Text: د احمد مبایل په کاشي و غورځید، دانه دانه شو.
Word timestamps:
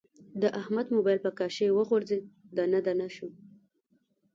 د 0.41 0.43
احمد 0.61 0.87
مبایل 0.95 1.19
په 1.25 1.31
کاشي 1.39 1.67
و 1.71 1.79
غورځید، 1.89 2.23
دانه 2.55 2.79
دانه 2.85 3.07
شو. 3.15 3.27